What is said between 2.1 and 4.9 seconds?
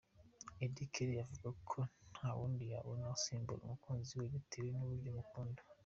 nta wundi yabona asimbuza umukunzi we bitewe